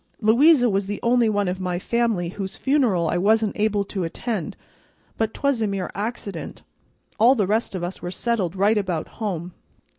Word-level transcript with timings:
Louisa 0.19 0.67
was 0.67 0.87
the 0.87 0.99
only 1.03 1.29
one 1.29 1.47
of 1.47 1.59
my 1.59 1.77
family 1.77 2.29
whose 2.29 2.57
funeral 2.57 3.07
I 3.07 3.19
wasn't 3.19 3.55
able 3.55 3.83
to 3.83 4.03
attend, 4.03 4.57
but 5.15 5.31
'twas 5.31 5.61
a 5.61 5.67
mere 5.67 5.91
accident. 5.93 6.63
All 7.19 7.35
the 7.35 7.45
rest 7.45 7.75
of 7.75 7.83
us 7.83 8.01
were 8.01 8.09
settled 8.09 8.55
right 8.55 8.79
about 8.79 9.07
home. 9.09 9.53